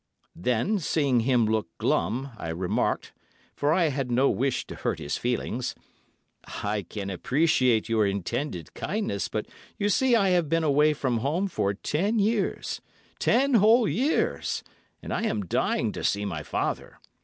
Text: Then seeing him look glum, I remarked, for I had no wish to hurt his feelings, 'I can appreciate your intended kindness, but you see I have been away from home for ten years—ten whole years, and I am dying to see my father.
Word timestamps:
Then 0.35 0.79
seeing 0.79 1.19
him 1.19 1.45
look 1.45 1.67
glum, 1.77 2.31
I 2.37 2.49
remarked, 2.49 3.13
for 3.55 3.71
I 3.71 3.89
had 3.89 4.09
no 4.09 4.31
wish 4.31 4.65
to 4.65 4.73
hurt 4.77 4.97
his 4.97 5.15
feelings, 5.15 5.75
'I 6.63 6.87
can 6.89 7.11
appreciate 7.11 7.87
your 7.87 8.07
intended 8.07 8.73
kindness, 8.73 9.27
but 9.27 9.45
you 9.77 9.89
see 9.89 10.15
I 10.15 10.29
have 10.29 10.49
been 10.49 10.63
away 10.63 10.93
from 10.95 11.17
home 11.19 11.47
for 11.47 11.75
ten 11.75 12.17
years—ten 12.17 13.53
whole 13.53 13.87
years, 13.87 14.63
and 15.03 15.13
I 15.13 15.21
am 15.25 15.45
dying 15.45 15.91
to 15.91 16.03
see 16.03 16.25
my 16.25 16.41
father. 16.41 16.97